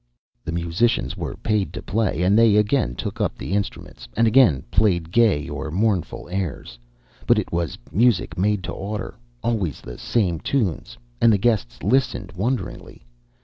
The 0.43 0.51
musicians 0.51 1.15
were 1.15 1.35
paid 1.35 1.71
to 1.73 1.81
play, 1.83 2.23
and 2.23 2.35
they 2.35 2.55
again 2.55 2.95
took 2.95 3.21
up 3.21 3.37
the 3.37 3.53
instruments, 3.53 4.07
and 4.17 4.25
again 4.25 4.63
played 4.71 5.11
gay 5.11 5.47
or 5.47 5.69
mournful 5.69 6.27
airs. 6.29 6.79
But 7.27 7.37
it 7.37 7.51
was 7.51 7.77
music 7.91 8.35
made 8.35 8.63
to 8.63 8.71
order, 8.71 9.13
always 9.43 9.79
the 9.79 9.99
same 9.99 10.39
tunes, 10.39 10.97
and 11.21 11.31
the 11.31 11.37
guests 11.37 11.83
listened 11.83 12.31
wonderingly. 12.31 13.05